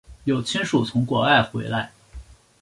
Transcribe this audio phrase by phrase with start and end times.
[0.23, 1.91] 有亲属从国外回来